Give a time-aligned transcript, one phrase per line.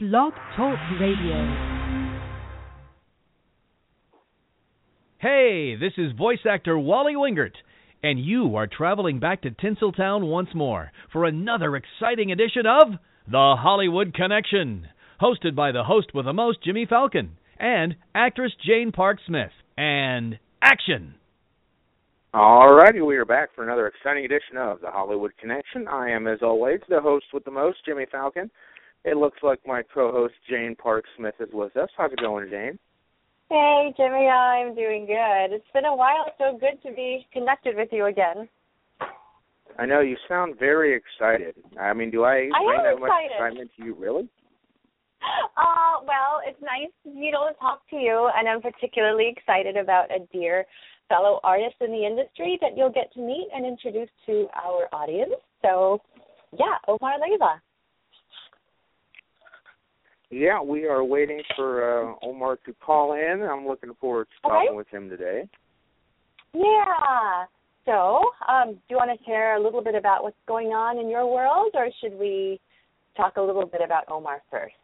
[0.00, 1.34] Blog Talk Radio.
[5.18, 7.54] Hey, this is voice actor Wally Wingert,
[8.00, 12.92] and you are traveling back to Tinseltown once more for another exciting edition of
[13.26, 14.86] The Hollywood Connection,
[15.20, 19.50] hosted by the host with the most, Jimmy Falcon, and actress Jane Park Smith.
[19.76, 21.16] And action!
[22.32, 25.88] All righty, we are back for another exciting edition of The Hollywood Connection.
[25.88, 28.48] I am, as always, the host with the most, Jimmy Falcon.
[29.08, 31.88] It looks like my co-host Jane Park Smith is with us.
[31.96, 32.78] How's it going, Jane?
[33.48, 35.56] Hey, Jimmy, I'm doing good.
[35.56, 36.26] It's been a while.
[36.26, 38.46] It's so good to be connected with you again.
[39.78, 41.54] I know you sound very excited.
[41.80, 44.28] I mean, do I, I bring that much excitement to you, really?
[45.56, 50.12] Uh, well, it's nice, you know, to talk to you, and I'm particularly excited about
[50.12, 50.64] a dear
[51.08, 55.34] fellow artist in the industry that you'll get to meet and introduce to our audience.
[55.60, 56.00] So,
[56.52, 57.58] yeah, Omar Leyva.
[60.30, 63.42] Yeah, we are waiting for uh, Omar to call in.
[63.42, 64.76] I'm looking forward to talking Okay.
[64.76, 65.48] with him today.
[66.52, 67.44] Yeah.
[67.86, 71.08] So, um, do you want to share a little bit about what's going on in
[71.08, 72.60] your world, or should we
[73.16, 74.74] talk a little bit about Omar first?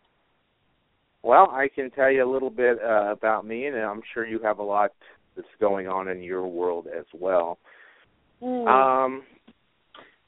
[1.22, 4.38] Well, I can tell you a little bit uh, about me, and I'm sure you
[4.40, 4.92] have a lot
[5.36, 7.58] that's going on in your world as well.
[8.40, 8.66] Hmm.
[8.66, 9.22] Um,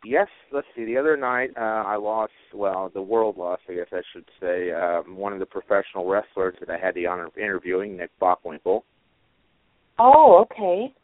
[0.07, 0.85] yes, let's see.
[0.85, 2.33] The other night, uh, I lost.
[2.55, 4.73] Well, the world lost, I guess I should say.
[4.73, 8.83] Um, one of the professional wrestlers that I had the honor of interviewing, Nick Bockwinkel.
[9.99, 10.95] oh, okay.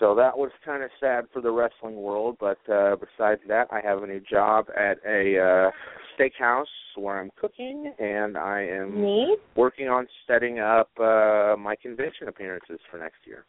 [0.00, 2.36] So that was kind of sad for the wrestling world.
[2.38, 5.70] But uh, besides that, I have a new job at a uh,
[6.14, 6.64] steakhouse
[6.96, 9.38] where I'm cooking, and I am Neat.
[9.56, 13.44] working on setting up uh, my convention appearances for next year.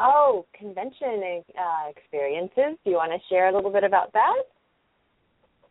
[0.00, 2.78] Oh, convention uh, experiences.
[2.84, 4.42] Do you want to share a little bit about that?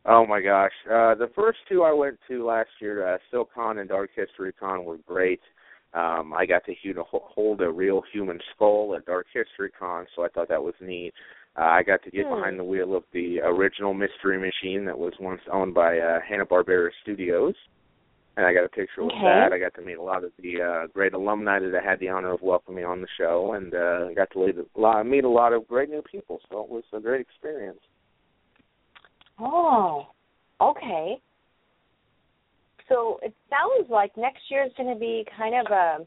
[0.05, 0.71] Oh my gosh.
[0.85, 4.83] Uh the first two I went to last year, uh SilCon and Dark History Con
[4.83, 5.39] were great.
[5.94, 10.23] Um I got to hu- hold a real human skull at Dark History Con, so
[10.25, 11.13] I thought that was neat.
[11.55, 12.35] Uh, I got to get Hmm.
[12.35, 16.45] behind the wheel of the original Mystery Machine that was once owned by uh, Hanna
[16.45, 17.55] Barbera Studios,
[18.35, 19.23] and I got a picture with Okay.
[19.23, 19.53] that.
[19.53, 22.09] I got to meet a lot of the uh, great alumni that I had the
[22.09, 25.29] honor of welcoming on the show, and uh, got to lead a lot, meet a
[25.29, 26.39] lot of great new people.
[26.49, 27.79] So it was a great experience.
[29.39, 30.07] Oh,
[30.59, 31.17] okay.
[32.89, 35.97] So it sounds like next year is going to be kind of a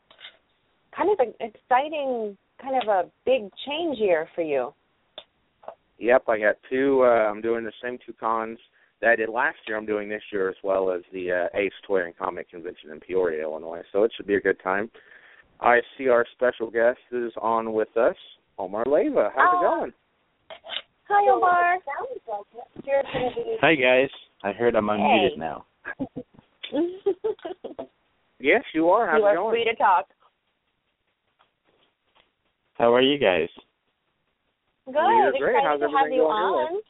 [0.97, 4.73] kind of an exciting, kind of a big change year for you.
[5.99, 7.03] Yep, I got two.
[7.03, 8.59] Uh, I'm doing the same two cons
[9.01, 9.77] that I did last year.
[9.77, 13.01] I'm doing this year as well as the uh, Ace Toy and Comic Convention in
[13.01, 13.83] Peoria, Illinois.
[13.93, 14.91] So it should be a good time.
[15.61, 18.17] I see our special guest is on with us,
[18.59, 19.31] Omar Leyva.
[19.35, 19.59] How's Oh.
[19.59, 19.93] it going?
[21.09, 21.77] Hi, Omar.
[21.85, 23.57] Sounds like next year is going to be.
[23.61, 24.11] Hi guys.
[24.43, 25.37] I heard I'm unmuted Hey.
[25.37, 25.67] now.
[28.39, 29.07] Yes, you are.
[29.09, 29.51] How's you it are going?
[29.55, 30.05] free to talk.
[32.75, 33.49] How are you guys?
[34.85, 34.93] Good.
[34.95, 35.57] You're great.
[35.57, 36.81] Excited How's to have you going your on.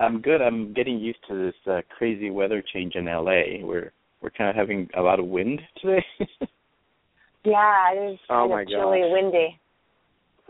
[0.00, 0.40] I'm good.
[0.40, 3.62] I'm getting used to this uh, crazy weather change in LA.
[3.62, 6.04] We're we're kind of having a lot of wind today.
[7.42, 9.12] Yeah, it is Oh, kind my of chilly, gosh.
[9.12, 9.58] windy.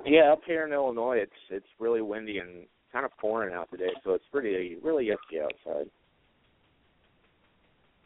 [0.05, 3.91] Yeah, up here in Illinois, it's it's really windy and kind of pouring out today,
[4.03, 5.87] so it's pretty really yucky outside.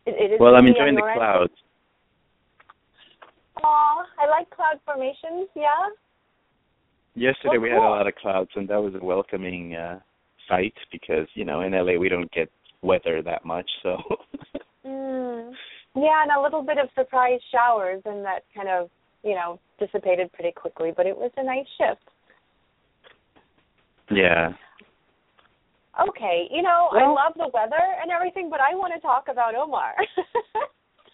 [0.04, 1.52] It, it is well, I'm enjoying the your clouds.
[3.64, 5.48] Aw, I like cloud formations.
[5.56, 5.88] Yeah.
[7.14, 9.98] Yesterday Oh, we had a lot of clouds, and that was a welcoming uh
[10.48, 12.50] sight because you know in LA we don't get
[12.82, 13.68] weather that much.
[13.82, 13.98] So
[14.86, 15.52] Mm.
[15.96, 18.90] Yeah, and a little bit of surprise showers, and that kind of,
[19.22, 20.92] you know, dissipated pretty quickly.
[20.94, 22.02] But it was a nice shift.
[24.10, 24.52] yeah.
[26.08, 29.54] Okay, you know, I love the weather and everything, but I want to talk about
[29.54, 29.94] Omar.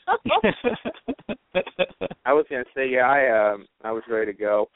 [2.24, 4.70] I was gonna say, yeah, I um I was ready to go.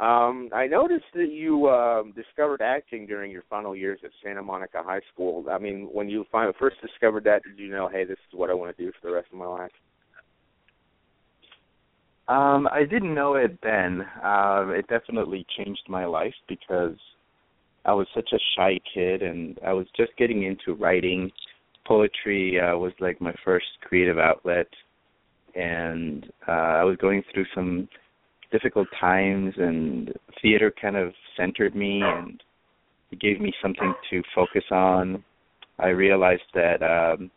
[0.00, 4.82] Um, I noticed that you um, discovered acting during your final years at Santa Monica
[4.82, 5.44] High School.
[5.50, 8.48] I mean, when you fin- first discovered that, did you know, hey, this is what
[8.48, 9.70] I want to do for the rest of my life?
[12.28, 14.06] Um, I didn't know it then.
[14.24, 16.96] Uh, it definitely changed my life because
[17.84, 21.30] I was such a shy kid and I was just getting into writing.
[21.86, 24.68] Poetry uh, was like my first creative outlet,
[25.54, 27.88] and uh, I was going through some
[28.52, 30.12] difficult times, and
[30.42, 32.42] theater kind of centered me and
[33.20, 35.24] gave me something to focus on.
[35.78, 37.30] I realized that um,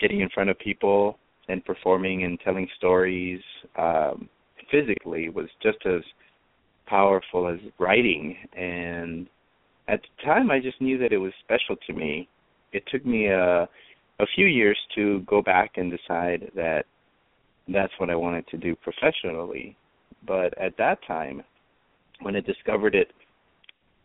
[0.00, 3.40] getting in front of people and performing and telling stories
[3.78, 4.28] um,
[4.70, 6.02] physically was just as
[6.86, 8.36] powerful as writing.
[8.56, 9.26] And
[9.88, 12.28] at the time, I just knew that it was special to me.
[12.72, 13.68] It took me a
[14.20, 16.84] a few years to go back and decide that
[17.68, 19.76] that's what I wanted to do professionally.
[20.26, 21.42] But at that time,
[22.20, 23.08] when I discovered it,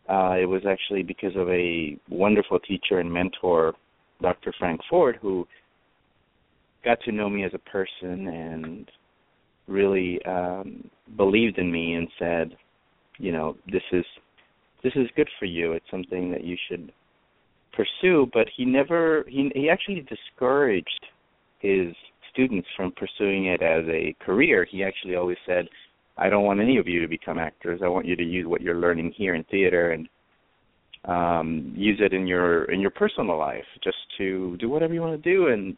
[0.08, 3.74] uh, it was actually because of a wonderful teacher and mentor,
[4.22, 4.54] Dr.
[4.58, 5.46] Frank Ford, who
[6.84, 8.90] got to know me as a person and
[9.66, 12.56] really um, believed in me and said,
[13.18, 14.04] you know, this is
[14.82, 15.72] this is good for you.
[15.72, 16.92] It's something that you should
[17.72, 18.28] pursue.
[18.32, 21.06] But he never he he actually discouraged
[21.60, 21.88] his
[22.32, 24.66] students from pursuing it as a career.
[24.70, 25.68] He actually always said,
[26.18, 27.80] I don't want any of you to become actors.
[27.82, 30.08] I want you to use what you're learning here in theater and
[31.04, 35.22] um use it in your in your personal life just to do whatever you want
[35.22, 35.76] to do and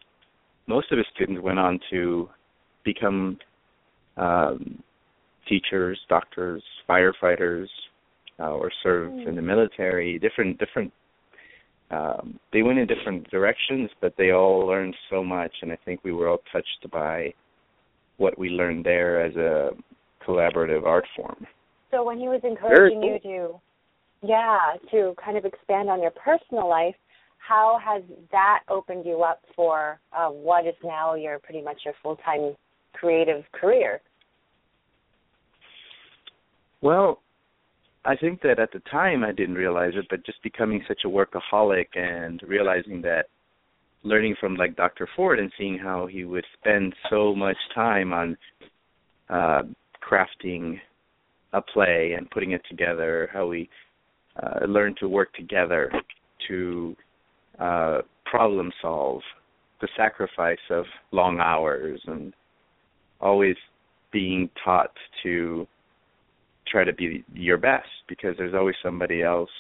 [0.67, 2.27] most of his students went on to
[2.85, 3.39] become
[4.17, 4.83] um
[5.51, 7.67] teachers, doctors, firefighters,
[8.39, 9.29] uh, or serve mm.
[9.29, 10.19] in the military.
[10.19, 10.93] Different different.
[11.91, 16.01] Um, they went in different directions, but they all learned so much, and I think
[16.05, 17.35] we were all touched by
[18.19, 19.71] what we learned there as a
[20.27, 21.47] collaborative art form.
[21.91, 23.19] So when he was encouraging cool.
[23.25, 23.61] you
[24.23, 24.59] to, yeah,
[24.91, 26.95] to kind of expand on your personal life,
[27.39, 31.95] how has that opened you up for uh, what is now your pretty much your
[32.03, 32.55] full time
[32.93, 34.01] creative career?
[36.83, 37.21] Well,
[38.05, 41.09] I think that at the time I didn't realize it, but just becoming such a
[41.09, 43.27] workaholic and realizing that
[44.03, 45.09] learning from like Dr.
[45.15, 48.37] Ford and seeing how he would spend so much time on
[49.29, 49.63] uh
[50.11, 50.79] crafting
[51.53, 53.69] a play and putting it together, how we
[54.43, 55.91] uh learn to work together
[56.49, 56.97] to
[57.59, 59.23] uh problem solve,
[59.81, 62.33] the sacrifice of long hours and
[63.21, 63.57] always
[64.13, 64.93] being taught
[65.23, 65.67] to
[66.67, 69.51] try to be your best because there's always somebody else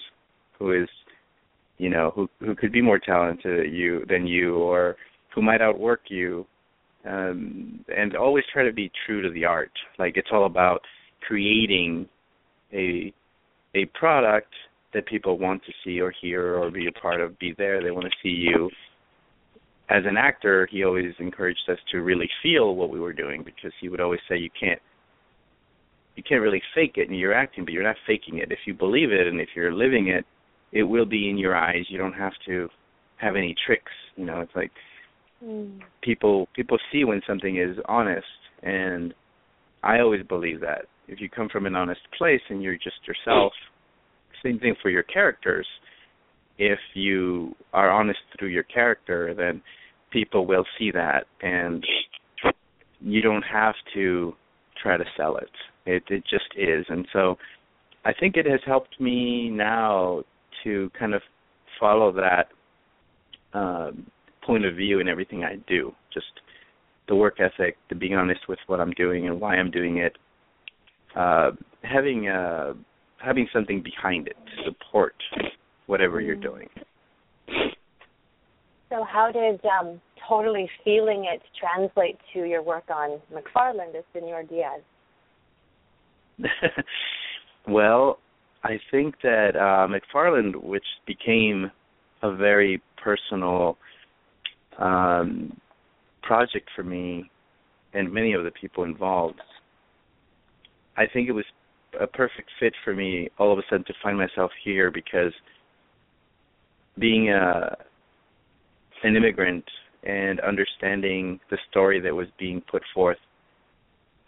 [0.58, 0.88] who is
[1.78, 4.96] you know who who could be more talented you than you or
[5.34, 6.46] who might outwork you
[7.08, 9.72] um and always try to be true to the art.
[9.98, 10.82] Like it's all about
[11.26, 12.08] creating
[12.72, 13.12] a
[13.74, 14.52] a product
[14.92, 17.90] that people want to see or hear or be a part of be there they
[17.90, 18.70] want to see you.
[19.88, 23.72] As an actor he always encouraged us to really feel what we were doing because
[23.80, 24.80] he would always say you can't
[26.16, 28.52] you can't really fake it and you're acting but you're not faking it.
[28.52, 30.24] If you believe it and if you're living it
[30.72, 31.84] it will be in your eyes.
[31.88, 32.68] You don't have to
[33.16, 33.92] have any tricks.
[34.16, 34.70] You know it's like
[36.02, 38.26] people people see when something is honest
[38.62, 39.14] and
[39.82, 40.86] i always believe that.
[41.08, 43.52] If you come from an honest place and you're just yourself
[44.42, 45.66] same thing for your characters.
[46.58, 49.62] If you are honest through your character then
[50.10, 51.84] people will see that and
[53.00, 54.34] you don't have to
[54.82, 55.50] try to sell it.
[55.86, 57.36] It it just is, and so
[58.04, 60.22] I think it has helped me now
[60.64, 61.22] to kind of
[61.78, 62.48] follow that
[63.58, 64.06] um,
[64.50, 65.94] point of view in everything I do.
[66.12, 66.26] Just
[67.06, 70.16] the work ethic, the being honest with what I'm doing and why I'm doing it,
[71.16, 71.52] uh,
[71.82, 72.72] having uh,
[73.18, 75.14] having something behind it to support
[75.86, 76.68] whatever you're doing.
[78.88, 84.42] So, how did um, totally feeling it translate to your work on McFarland as Senor
[84.50, 84.80] Diaz?
[87.68, 88.18] well,
[88.64, 91.70] I think that uh, McFarland, which became
[92.22, 93.78] a very personal
[94.78, 95.58] um,
[96.22, 97.30] project for me
[97.92, 99.40] and many of the people involved,
[100.96, 101.44] I think it was
[102.00, 105.32] a perfect fit for me all of a sudden to find myself here because
[106.98, 107.76] being a
[109.02, 109.64] an immigrant
[110.02, 113.16] and understanding the story that was being put forth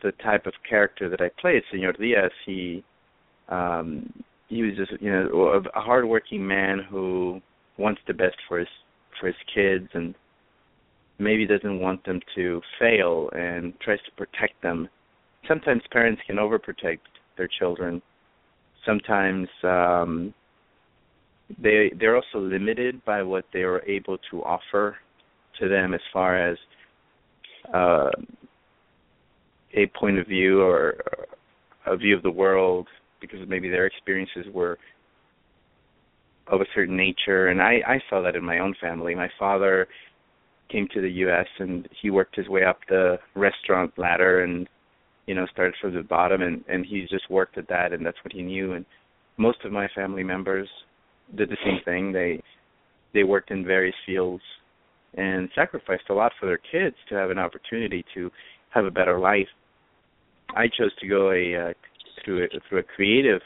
[0.02, 2.82] the type of character that I played, Senor Diaz, he
[3.48, 7.40] um he was just you know a hardworking man who
[7.78, 8.68] wants the best for his
[9.20, 10.14] for his kids and
[11.22, 14.88] maybe doesn't want them to fail and tries to protect them.
[15.48, 17.00] Sometimes parents can overprotect
[17.36, 18.02] their children.
[18.84, 20.34] Sometimes um
[21.62, 24.96] they they're also limited by what they are able to offer
[25.60, 26.56] to them as far as
[27.74, 28.10] uh
[29.74, 30.96] a point of view or
[31.86, 32.86] a view of the world
[33.20, 34.78] because maybe their experiences were
[36.48, 39.14] of a certain nature and I I saw that in my own family.
[39.14, 39.88] My father
[40.72, 44.68] came to the US and he worked his way up the restaurant ladder and
[45.26, 48.18] you know started from the bottom and and he just worked at that and that's
[48.24, 48.84] what he knew and
[49.36, 50.68] most of my family members
[51.36, 52.12] did the same thing.
[52.12, 52.42] They
[53.14, 54.42] they worked in various fields
[55.14, 58.30] and sacrificed a lot for their kids to have an opportunity to
[58.70, 59.48] have a better life
[60.56, 61.72] I chose to go a uh,
[62.24, 63.40] through a, through a creative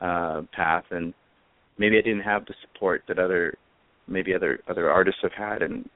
[0.00, 1.14] uh, path, and
[1.78, 3.56] maybe I didn't have the support that other
[4.06, 5.88] maybe other other artists have had, and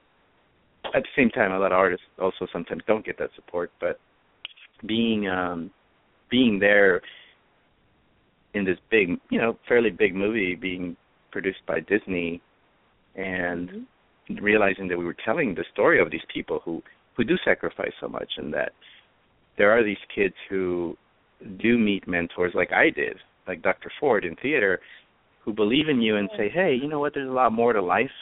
[0.95, 3.71] at the same time, a lot of artists also sometimes don't get that support.
[3.79, 3.99] But
[4.85, 5.71] being um,
[6.29, 7.01] being there
[8.53, 10.95] in this big, you know, fairly big movie being
[11.31, 12.41] produced by Disney,
[13.15, 14.43] and mm-hmm.
[14.43, 16.81] realizing that we were telling the story of these people who
[17.17, 18.71] who do sacrifice so much, and that
[19.57, 20.97] there are these kids who
[21.61, 23.91] do meet mentors like I did, like Dr.
[23.99, 24.79] Ford in theater,
[25.43, 27.13] who believe in you and say, "Hey, you know what?
[27.13, 28.15] There's a lot more to life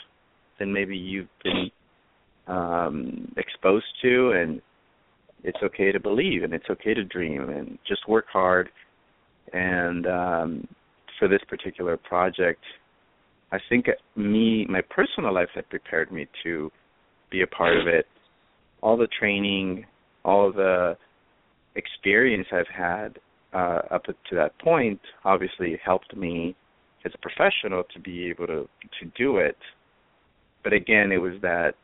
[0.57, 1.69] than maybe you've been
[2.47, 4.61] um exposed to and
[5.43, 8.69] it's okay to believe and it's okay to dream and just work hard.
[9.53, 10.67] And um
[11.19, 12.63] for this particular project
[13.51, 13.85] i think
[14.15, 16.71] me my personal life had prepared me to
[17.29, 18.07] be a part of it.
[18.81, 19.85] All the training
[20.25, 20.97] all the
[21.75, 23.19] experience i've had
[23.53, 26.55] uh up to that point obviously helped me
[27.05, 28.67] as a professional to be able to
[28.99, 29.57] to do it.
[30.63, 31.75] But again it was that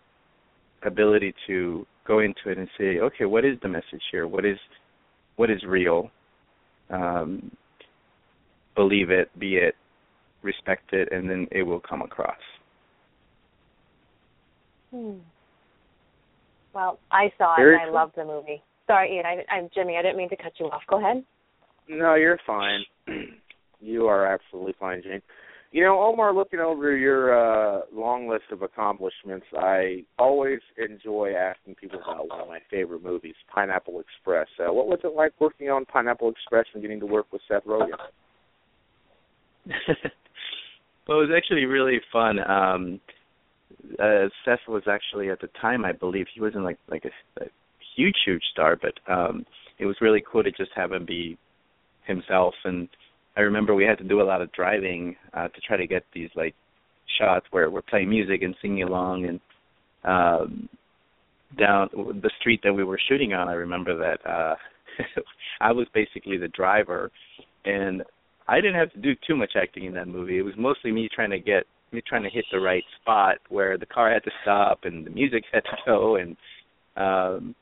[0.84, 4.28] ability to go into it and say, okay, what is the message here?
[4.28, 4.58] What is
[5.36, 6.10] what is real?
[6.90, 7.52] Um,
[8.76, 9.76] believe it, be it,
[10.42, 12.38] respect it, and then it will come across.
[14.92, 15.20] Hmm.
[16.74, 18.62] Well, I saw it and I loved the movie.
[18.88, 19.26] Sorry, Ian.
[19.26, 19.98] I, I'm Jimmy.
[19.98, 20.82] I didn't mean to cut you off.
[20.90, 21.24] Go ahead.
[21.88, 22.82] No, you're fine.
[23.80, 25.22] you are absolutely fine, Jane.
[25.72, 31.76] You know, Omar, looking over your uh, long list of accomplishments, I always enjoy asking
[31.76, 34.48] people about one of my favorite movies, Pineapple Express.
[34.60, 37.66] Uh, what was it like working on Pineapple Express and getting to work with Seth
[37.66, 37.92] Rogen?
[41.08, 42.40] well, it was actually really fun.
[42.40, 43.00] Um,
[44.00, 47.48] uh, Seth was actually at the time, I believe, he wasn't like like a, a
[47.96, 49.46] huge, huge star, but um,
[49.78, 51.38] it was really cool to just have him be
[52.08, 52.90] himself and
[53.40, 56.04] I remember we had to do a lot of driving uh, to try to get
[56.14, 56.54] these like
[57.18, 59.40] shots where we're playing music and singing along and
[60.04, 60.70] um
[61.58, 64.56] down the street that we were shooting on I remember that uh
[65.62, 67.12] I was basically the driver
[67.64, 68.04] and
[68.50, 70.38] I didn't have to do too much acting in that movie.
[70.38, 73.78] It was mostly me trying to get me trying to hit the right spot where
[73.78, 76.36] the car had to stop and the music had to go and
[76.98, 77.56] um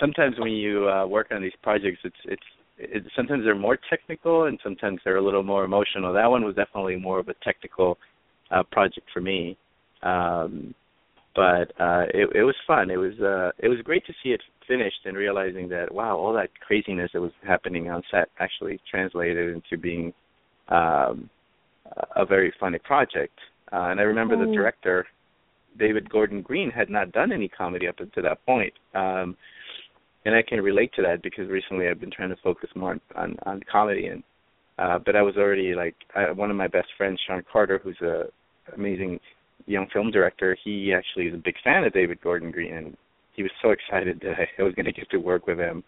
[0.00, 2.42] sometimes when you uh work on these projects it's it's
[2.80, 6.12] it, sometimes they're more technical and sometimes they're a little more emotional.
[6.12, 7.98] That one was definitely more of a technical
[8.50, 9.56] uh, project for me,
[10.02, 10.74] um,
[11.34, 12.90] but uh, it, it was fun.
[12.90, 16.32] It was uh, it was great to see it finished and realizing that wow, all
[16.34, 20.12] that craziness that was happening on set actually translated into being
[20.68, 21.28] um,
[22.16, 23.38] a very funny project.
[23.72, 24.46] Uh, and I remember mm.
[24.46, 25.06] the director,
[25.78, 28.72] David Gordon Green, had not done any comedy up until that point.
[28.94, 29.36] Um,
[30.24, 33.36] and I can relate to that because recently I've been trying to focus more on
[33.46, 34.06] on, comedy.
[34.06, 34.22] And
[34.78, 38.00] uh but I was already like I, one of my best friends Sean Carter who's
[38.00, 38.24] a
[38.74, 39.18] amazing
[39.66, 42.74] young film director he actually is a big fan of David Gordon Green.
[42.74, 42.96] And
[43.34, 45.82] he was so excited that I was going to get to work with him.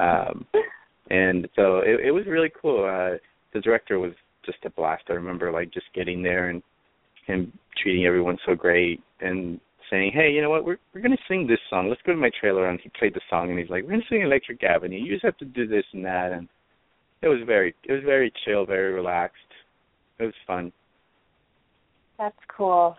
[0.00, 0.46] Um
[1.10, 2.84] and so it it was really cool.
[2.84, 3.18] Uh
[3.54, 4.12] the director was
[4.44, 5.04] just a blast.
[5.08, 6.62] I remember like just getting there and
[7.26, 9.02] him treating everyone so great.
[9.20, 10.64] And saying, "Hey, you know what?
[10.64, 11.88] We're we're gonna sing this song.
[11.88, 14.02] Let's go to my trailer." And he played the song, and he's like, "We're gonna
[14.08, 14.98] sing Electric Avenue.
[14.98, 16.48] You just have to do this and that." And
[17.22, 19.36] it was very it was very chill, very relaxed.
[20.18, 20.72] It was fun.
[22.18, 22.96] That's cool.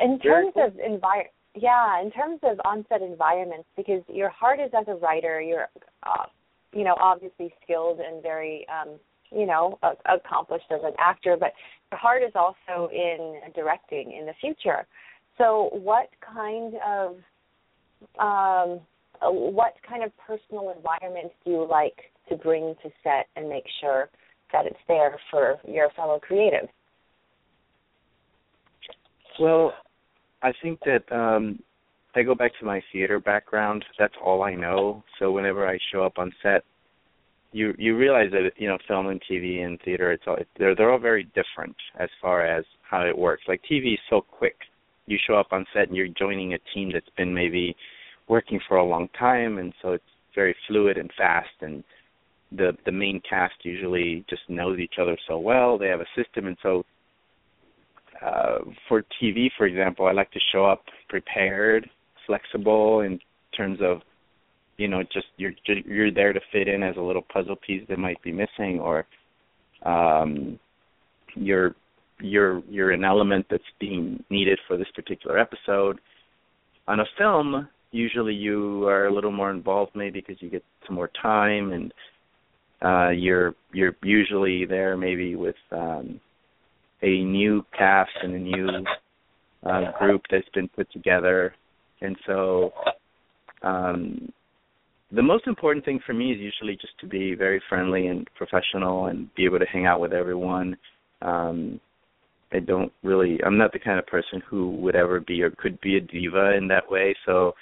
[0.00, 0.66] In terms cool.
[0.66, 5.40] of envir- yeah, in terms of onset environments, because your heart is as a writer,
[5.40, 5.68] you're,
[6.02, 6.26] uh,
[6.72, 8.98] you know, obviously skilled and very, um,
[9.30, 11.52] you know, accomplished as an actor, but
[11.90, 14.86] your heart is also in directing in the future.
[15.38, 17.16] So, what kind of
[18.18, 18.80] um,
[19.22, 21.96] what kind of personal environment do you like
[22.28, 24.08] to bring to set and make sure
[24.52, 26.68] that it's there for your fellow creatives?
[29.38, 29.72] Well,
[30.42, 31.58] I think that um,
[32.14, 33.84] I go back to my theater background.
[33.98, 35.04] That's all I know.
[35.18, 36.64] So whenever I show up on set,
[37.52, 40.90] you you realize that you know film and TV and theater it's all they're they're
[40.90, 43.42] all very different as far as how it works.
[43.46, 44.56] Like TV is so quick
[45.06, 47.74] you show up on set and you're joining a team that's been maybe
[48.28, 51.82] working for a long time and so it's very fluid and fast and
[52.52, 56.46] the the main cast usually just knows each other so well they have a system
[56.46, 56.84] and so
[58.24, 58.58] uh
[58.88, 61.88] for TV for example I like to show up prepared
[62.26, 63.18] flexible in
[63.56, 64.00] terms of
[64.76, 67.98] you know just you're you're there to fit in as a little puzzle piece that
[67.98, 69.06] might be missing or
[69.84, 70.58] um
[71.34, 71.74] you're
[72.20, 75.98] you're you're an element that's being needed for this particular episode.
[76.88, 80.94] On a film, usually you are a little more involved maybe because you get some
[80.94, 81.92] more time and
[82.82, 86.20] uh you're you're usually there maybe with um
[87.02, 88.68] a new cast and a new
[89.64, 91.54] uh group that's been put together
[92.02, 92.72] and so
[93.62, 94.30] um
[95.12, 99.06] the most important thing for me is usually just to be very friendly and professional
[99.06, 100.76] and be able to hang out with everyone.
[101.22, 101.80] Um
[102.52, 105.80] I don't really I'm not the kind of person who would ever be or could
[105.80, 107.14] be a diva in that way.
[107.24, 107.54] So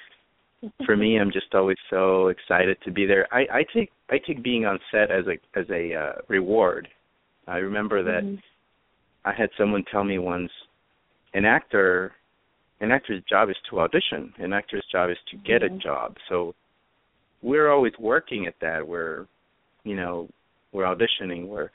[0.84, 3.26] for me I'm just always so excited to be there.
[3.32, 6.88] I, I take I take being on set as a as a uh, reward.
[7.46, 8.42] I remember that Mhm.
[9.24, 10.52] I had someone tell me once
[11.32, 12.12] an actor
[12.80, 14.34] an actor's job is to audition.
[14.38, 15.76] An actor's job is to get Mhm.
[15.76, 16.18] a job.
[16.28, 16.54] So
[17.40, 18.86] we're always working at that.
[18.86, 19.26] We're
[19.84, 20.28] you know,
[20.72, 21.70] we're auditioning, we're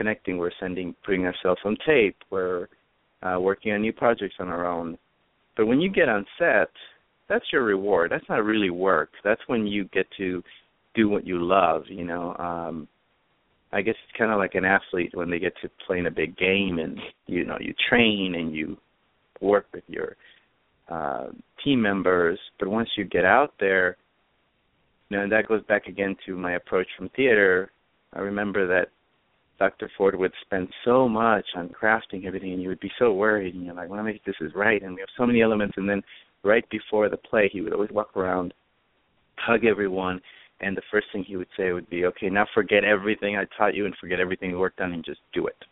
[0.00, 2.68] connecting, we're sending putting ourselves on tape, we're
[3.22, 4.96] uh working on new projects on our own.
[5.58, 6.70] But when you get on set,
[7.28, 8.10] that's your reward.
[8.10, 9.10] That's not really work.
[9.22, 10.42] That's when you get to
[10.94, 12.34] do what you love, you know.
[12.36, 12.88] Um
[13.72, 16.10] I guess it's kind of like an athlete when they get to play in a
[16.10, 18.78] big game and you know you train and you
[19.42, 20.16] work with your
[20.88, 21.26] uh
[21.62, 23.96] team members but once you get out there
[25.08, 27.70] you know and that goes back again to my approach from theater
[28.14, 28.88] i remember that
[29.60, 33.54] dr ford would spend so much on crafting everything and you would be so worried
[33.54, 35.88] and you're like well make this is right and we have so many elements and
[35.88, 36.02] then
[36.42, 38.52] right before the play he would always walk around
[39.36, 40.20] hug everyone
[40.60, 43.74] and the first thing he would say would be, "Okay, now forget everything I taught
[43.74, 45.64] you and forget everything we worked on and just do it."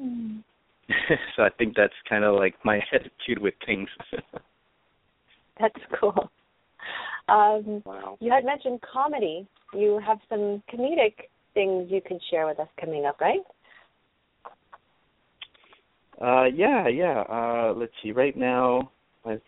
[0.00, 0.42] Mm.
[1.36, 3.88] so I think that's kind of like my attitude with things.
[5.60, 6.30] That's cool.
[7.28, 8.16] Um, Wow.
[8.18, 9.46] you had mentioned comedy.
[9.74, 11.28] You have some comedic
[11.60, 13.40] things you could share with us coming up, right?
[16.20, 17.20] uh yeah, yeah.
[17.38, 18.12] Uh let's see.
[18.12, 18.90] Right now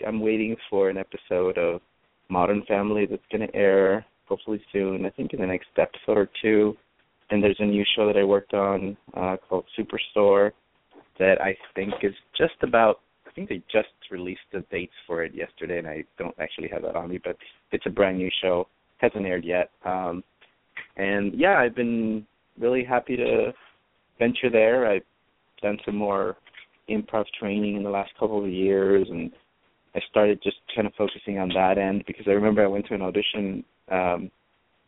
[0.06, 1.80] I'm waiting for an episode of
[2.28, 5.06] Modern Family that's going to air hopefully soon.
[5.06, 6.76] I think in the next episode or two.
[7.30, 10.52] And there's a new show that I worked on uh called Superstore
[11.18, 15.34] that I think is just about I think they just released the dates for it
[15.34, 17.36] yesterday and I don't actually have that on me, but
[17.70, 18.66] it's a brand new show.
[18.98, 19.70] Hasn't aired yet.
[19.84, 20.22] Um
[20.96, 22.26] and yeah, I've been
[22.58, 23.52] really happy to
[24.18, 24.86] venture there.
[24.86, 25.02] I've
[25.62, 26.36] done some more
[26.90, 29.30] improv training in the last couple of years and
[29.94, 32.94] I started just kind of focusing on that end because I remember I went to
[32.94, 34.30] an audition um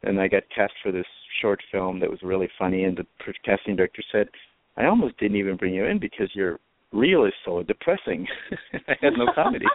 [0.02, 1.06] and I got cast for this
[1.40, 3.06] short film that was really funny and the
[3.44, 4.28] casting director said,
[4.76, 6.58] I almost didn't even bring you in because your
[6.92, 8.26] reel is so depressing.
[8.88, 9.66] I had no comedy.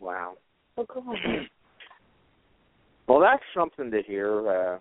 [0.00, 0.34] Wow.
[0.76, 1.16] oh, cool.
[3.06, 4.78] Well, that's something to hear uh,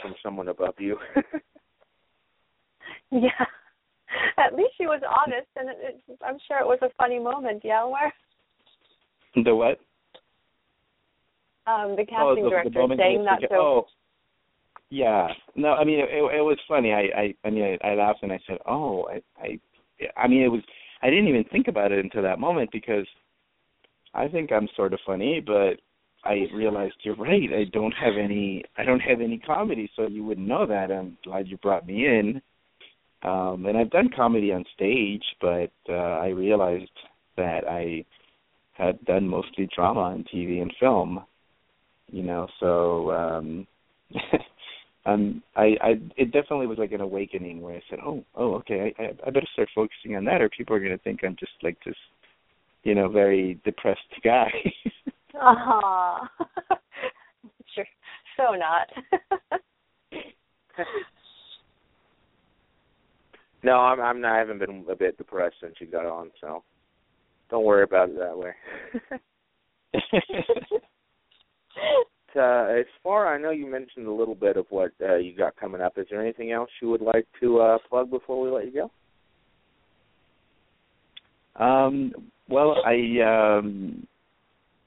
[0.00, 0.98] from someone above you.
[3.10, 3.28] Yeah.
[4.38, 7.60] At least she was honest, and it, it, I'm sure it was a funny moment.
[7.62, 8.12] Yeah, where
[9.34, 9.78] the what?
[11.66, 13.34] um, the casting oh, the, director the moment saying you that.
[13.36, 13.86] forget- So Oh,
[14.88, 15.28] yeah.
[15.56, 16.92] No, I mean it, it, it was funny.
[16.92, 19.58] I, I, I mean, I, I laughed and I said, "Oh, I, I,
[20.16, 20.62] I mean, it was.
[21.02, 23.06] I didn't even think about it until that moment because
[24.14, 25.80] I think I'm sort of funny, but
[26.24, 27.48] I realized you're right.
[27.52, 28.64] I don't have any.
[28.78, 30.90] I don't have any comedy, so you wouldn't know that.
[30.92, 32.40] I'm glad you brought me in.
[33.22, 36.90] Um, and I've done comedy on stage, but uh, I realized
[37.36, 38.04] that I
[38.74, 41.24] had done mostly drama on TV and film
[42.12, 43.66] you know so um
[45.06, 48.94] um i i it definitely was like an awakening where i said oh oh okay
[48.98, 51.52] i i, better start focusing on that or people are going to think i'm just
[51.62, 51.96] like this
[52.84, 54.52] you know very depressed guy
[55.40, 56.28] Aw.
[57.74, 57.86] sure.
[58.36, 58.88] So not.
[63.62, 66.62] no, I'm I'm not, I haven't been a bit depressed since you got on, so
[67.50, 68.52] don't worry about it that way.
[72.36, 75.56] uh, as far I know, you mentioned a little bit of what uh, you got
[75.56, 75.98] coming up.
[75.98, 78.90] Is there anything else you would like to uh, plug before we let you go?
[81.56, 82.12] um
[82.48, 84.06] well i um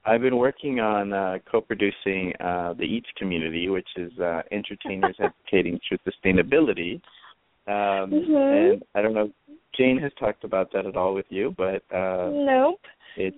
[0.06, 5.80] I've been working on uh, co-producing uh, the Eats community, which is uh, entertainers advocating
[5.88, 7.02] through sustainability.
[7.68, 8.74] Um, Mhm.
[8.74, 9.32] And I don't know,
[9.76, 12.80] Jane has talked about that at all with you, but uh, nope.
[13.18, 13.38] it's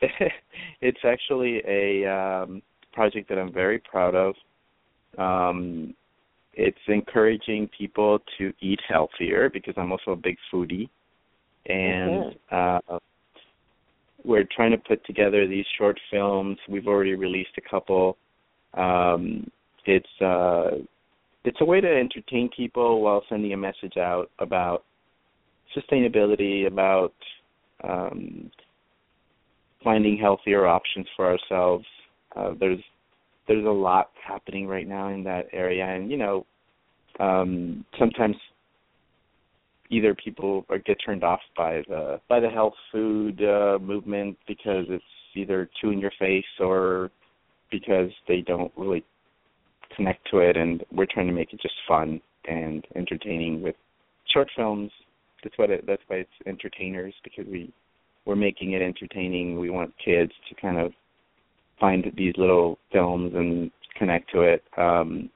[0.80, 2.62] it's actually a um,
[2.92, 4.34] project that I'm very proud of.
[5.18, 5.94] Um,
[6.54, 10.88] it's encouraging people to eat healthier because I'm also a big foodie,
[11.66, 12.98] and uh,
[14.28, 16.58] we're trying to put together these short films.
[16.68, 18.18] We've already released a couple.
[18.74, 19.50] Um,
[19.86, 20.82] it's uh,
[21.44, 24.84] it's a way to entertain people while sending a message out about
[25.74, 27.14] sustainability, about
[27.82, 28.50] um,
[29.82, 31.86] finding healthier options for ourselves.
[32.36, 32.80] Uh, there's
[33.48, 36.44] there's a lot happening right now in that area, and you know,
[37.18, 38.36] um, sometimes
[39.90, 45.04] either people get turned off by the by the health food uh, movement because it's
[45.34, 47.10] either too in your face or
[47.70, 49.04] because they don't really
[49.96, 53.74] connect to it and we're trying to make it just fun and entertaining with
[54.32, 54.90] short films.
[55.42, 57.72] That's what it that's why it's entertainers because we
[58.24, 59.58] we're making it entertaining.
[59.58, 60.92] We want kids to kind of
[61.80, 64.62] find these little films and connect to it.
[64.76, 65.30] Um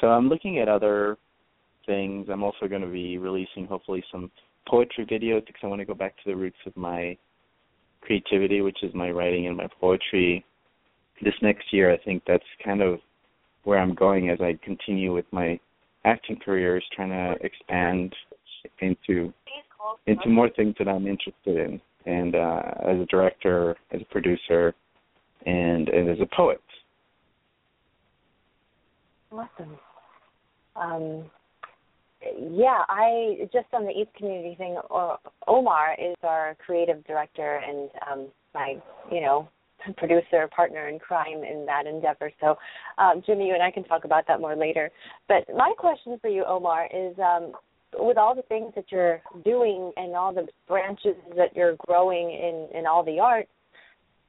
[0.00, 1.16] so i'm looking at other
[1.86, 4.30] things i'm also going to be releasing hopefully some
[4.68, 7.16] poetry videos because i want to go back to the roots of my
[8.00, 10.44] creativity which is my writing and my poetry
[11.22, 12.98] this next year i think that's kind of
[13.64, 15.58] where i'm going as i continue with my
[16.04, 18.14] acting career is trying to expand
[18.80, 19.32] into
[20.06, 24.74] into more things that I'm interested in, and uh, as a director, as a producer,
[25.46, 26.60] and and as a poet.
[29.30, 29.78] Awesome.
[30.76, 31.30] Um,
[32.50, 34.78] yeah, I just on the Eats Community thing.
[35.48, 38.76] Omar is our creative director and um, my,
[39.10, 39.48] you know,
[39.96, 42.30] producer partner in crime in that endeavor.
[42.40, 42.56] So,
[42.98, 44.90] um, Jimmy, you and I can talk about that more later.
[45.28, 47.52] But my question for you, Omar, is um,
[47.98, 52.68] with all the things that you're doing and all the branches that you're growing in
[52.78, 53.50] in all the arts,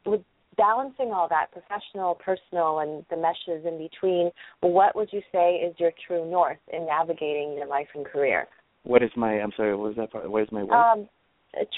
[0.06, 0.22] with
[0.58, 5.76] balancing all that professional, personal, and the meshes in between, what would you say is
[5.80, 8.48] your true north in navigating your life and career?
[8.84, 9.34] What is my?
[9.40, 9.76] I'm sorry.
[9.76, 10.30] What was that part?
[10.30, 10.76] What is my what?
[10.76, 11.10] Um,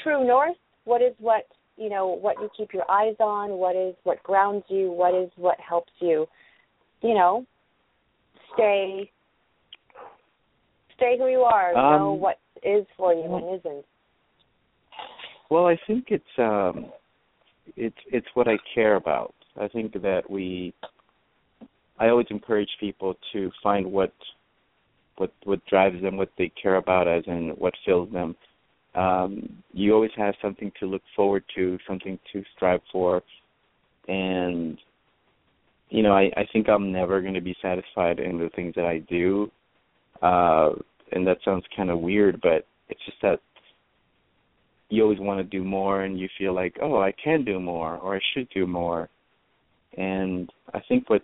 [0.04, 0.58] true north.
[0.86, 2.08] What is what you know?
[2.08, 3.52] What you keep your eyes on?
[3.52, 4.92] What is what grounds you?
[4.92, 6.26] What is what helps you?
[7.02, 7.46] You know,
[8.56, 9.12] stay
[10.96, 11.76] stay who you are.
[11.76, 13.86] Um, know what is for you and isn't.
[15.50, 16.88] Well, I think it's um,
[17.76, 19.34] it's it's what I care about.
[19.60, 20.74] I think that we.
[21.98, 24.14] I always encourage people to find what
[25.18, 28.36] what what drives them, what they care about, as in what fills them.
[28.96, 33.22] Um, you always have something to look forward to, something to strive for,
[34.08, 34.78] and
[35.90, 38.86] you know, I, I think I'm never going to be satisfied in the things that
[38.86, 39.52] I do.
[40.22, 40.72] Uh,
[41.12, 43.40] and that sounds kind of weird, but it's just that
[44.90, 47.98] you always want to do more and you feel like, oh, I can do more
[47.98, 49.10] or I should do more.
[49.98, 51.22] And I think what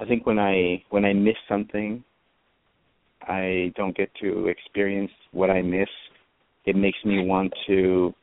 [0.00, 2.04] I think when I when I miss something,
[3.22, 5.88] I don't get to experience what I miss.
[6.66, 8.14] It makes me want to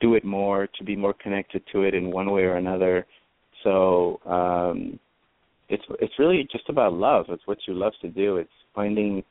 [0.00, 3.06] do it more, to be more connected to it in one way or another.
[3.62, 4.98] So um
[5.68, 7.26] it's it's really just about love.
[7.28, 8.36] It's what you love to do.
[8.36, 9.22] It's finding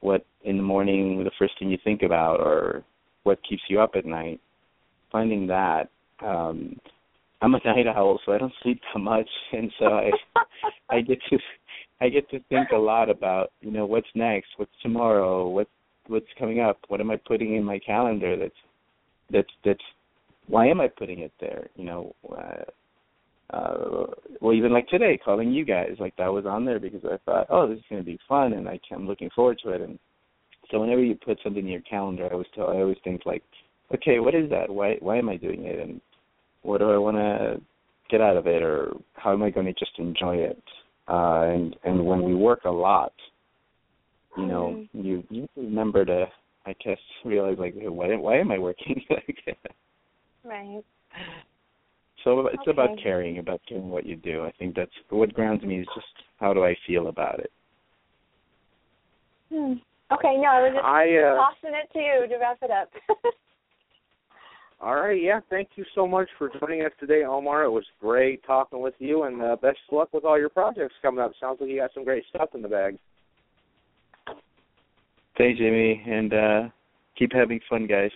[0.00, 2.84] what in the morning the first thing you think about or
[3.26, 4.40] what keeps you up at night.
[5.10, 5.88] Finding that.
[6.24, 6.78] Um
[7.42, 10.10] I'm a night owl so I don't sleep that much and so I
[10.96, 11.38] I get to
[12.00, 15.68] I get to think a lot about, you know, what's next, what's tomorrow, what
[16.06, 18.60] what's coming up, what am I putting in my calendar that's
[19.30, 19.86] that's that's
[20.46, 21.68] why am I putting it there?
[21.74, 22.62] You know, uh,
[23.50, 24.06] uh
[24.40, 27.46] well even like today calling you guys like that was on there because i thought
[27.48, 30.00] oh this is going to be fun and i i'm looking forward to it and
[30.70, 33.42] so whenever you put something in your calendar i always tell i always think like
[33.94, 36.00] okay what is that why why am i doing it and
[36.62, 37.60] what do i want to
[38.10, 40.62] get out of it or how am i going to just enjoy it
[41.08, 43.12] uh and and when we work a lot
[44.36, 45.00] you know mm-hmm.
[45.00, 46.26] you you remember to
[46.66, 49.56] i guess realize like why why am i working like
[50.44, 50.82] right
[52.26, 52.72] so it's okay.
[52.72, 54.44] about caring, about caring what you do.
[54.44, 56.08] I think that's what grounds me is just
[56.40, 57.52] how do I feel about it.
[59.48, 59.74] Hmm.
[60.12, 62.90] Okay, no, I was just I, uh, tossing it to you to wrap it up.
[64.80, 65.40] All right, yeah.
[65.48, 67.64] Thank you so much for joining us today, Omar.
[67.64, 70.94] It was great talking with you, and uh, best of luck with all your projects
[71.00, 71.32] coming up.
[71.40, 72.98] Sounds like you got some great stuff in the bag.
[75.38, 76.62] Thanks, Jimmy, and uh,
[77.18, 78.10] keep having fun, guys.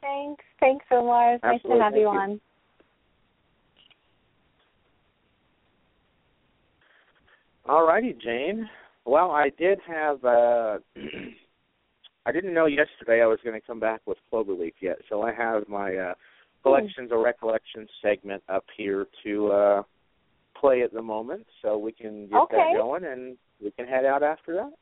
[0.00, 0.44] Thanks.
[0.58, 1.34] Thanks, Omar.
[1.34, 2.40] It's nice to have you, you on.
[7.68, 8.68] All righty, Jane.
[9.10, 10.24] Well, I did have.
[10.24, 10.78] uh
[12.26, 15.32] I didn't know yesterday I was going to come back with Cloverleaf yet, so I
[15.32, 16.14] have my uh
[16.62, 19.82] collections or recollections segment up here to uh
[20.60, 22.56] play at the moment, so we can get okay.
[22.56, 24.72] that going and we can head out after that.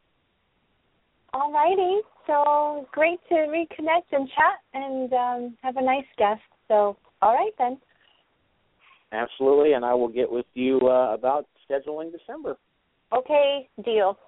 [1.33, 2.01] All righty.
[2.27, 6.43] So great to reconnect and chat and um, have a nice guest.
[6.69, 7.79] So, all right then.
[9.11, 12.59] Absolutely, and I will get with you uh, about scheduling December.
[13.13, 14.19] Okay, deal.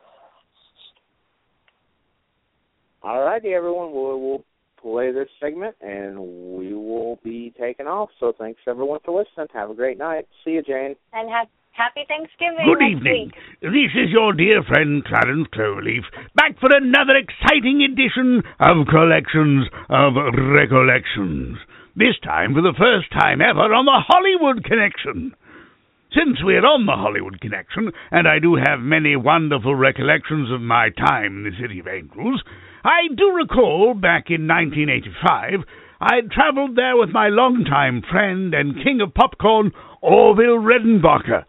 [3.02, 3.92] All righty, everyone.
[3.92, 4.44] We'll, we'll
[4.80, 8.10] play this segment and we will be taking off.
[8.18, 9.48] So thanks everyone for listening.
[9.52, 10.26] Have a great night.
[10.44, 10.96] See you, Jane.
[11.12, 12.66] And have Happy Thanksgiving.
[12.66, 13.30] Good next evening.
[13.32, 13.72] Week.
[13.72, 16.02] This is your dear friend Clarence Cloverleaf,
[16.34, 21.56] back for another exciting edition of Collections of Recollections.
[21.96, 25.32] This time for the first time ever on the Hollywood Connection.
[26.12, 30.90] Since we're on the Hollywood Connection, and I do have many wonderful recollections of my
[30.90, 32.42] time in the City of Angels,
[32.82, 35.62] I do recall back in 1985
[36.00, 39.70] I'd traveled there with my longtime friend and king of popcorn,
[40.00, 41.44] Orville Redenbacher,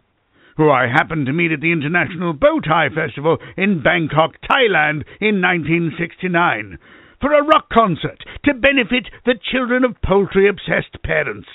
[0.56, 6.78] who I happened to meet at the International Bowtie Festival in Bangkok, Thailand in 1969
[7.20, 11.48] for a rock concert to benefit the children of poultry obsessed parents.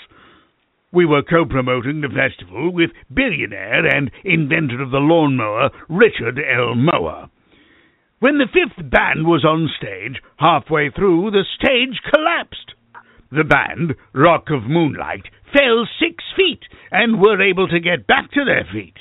[0.94, 6.76] We were co promoting the festival with billionaire and inventor of the lawnmower, Richard L.
[6.76, 7.30] Mower.
[8.20, 12.74] When the fifth band was on stage, halfway through, the stage collapsed.
[13.32, 18.46] The band, Rock of Moonlight, fell six feet and were able to get back to
[18.46, 18.96] their feet.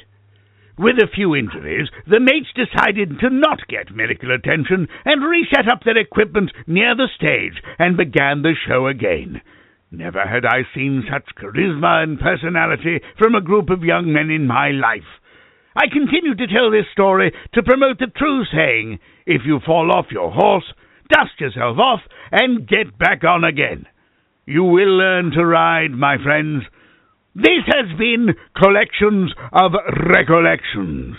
[0.77, 5.85] With a few injuries, the mates decided to not get medical attention and reset up
[5.85, 9.41] their equipment near the stage and began the show again.
[9.97, 14.47] Never had I seen such charisma and personality from a group of young men in
[14.47, 15.09] my life.
[15.75, 20.13] I continue to tell this story to promote the true saying if you fall off
[20.13, 20.71] your horse,
[21.09, 23.87] dust yourself off and get back on again.
[24.45, 26.65] You will learn to ride, my friends.
[27.35, 29.73] This has been Collections of
[30.13, 31.17] Recollections.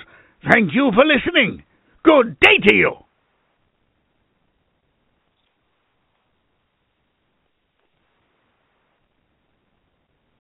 [0.52, 1.64] Thank you for listening.
[2.04, 3.07] Good day to you.